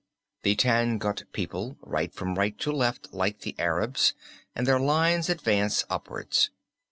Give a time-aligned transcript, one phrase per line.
[0.41, 4.15] The Tangut people write from right to left like the Arabs,
[4.55, 6.49] and their lines advance upwards."